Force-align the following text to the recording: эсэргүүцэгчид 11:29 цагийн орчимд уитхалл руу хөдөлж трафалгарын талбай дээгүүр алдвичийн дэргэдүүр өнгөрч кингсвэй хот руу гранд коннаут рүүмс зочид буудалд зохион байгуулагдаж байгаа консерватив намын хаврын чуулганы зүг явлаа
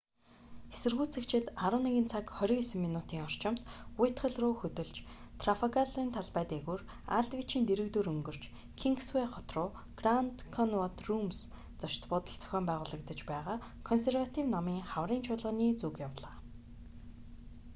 эсэргүүцэгчид 0.75 1.45
11:29 1.65 2.11
цагийн 2.11 2.95
орчимд 3.29 3.59
уитхалл 4.01 4.35
руу 4.43 4.53
хөдөлж 4.61 4.95
трафалгарын 5.41 6.09
талбай 6.15 6.45
дээгүүр 6.51 6.81
алдвичийн 7.17 7.67
дэргэдүүр 7.67 8.07
өнгөрч 8.13 8.43
кингсвэй 8.79 9.27
хот 9.33 9.49
руу 9.55 9.69
гранд 9.99 10.37
коннаут 10.55 10.97
рүүмс 11.07 11.39
зочид 11.81 12.03
буудалд 12.11 12.41
зохион 12.41 12.65
байгуулагдаж 12.67 13.19
байгаа 13.31 13.57
консерватив 13.87 14.45
намын 14.53 14.79
хаврын 14.91 15.23
чуулганы 15.25 15.67
зүг 15.81 15.95
явлаа 16.07 16.35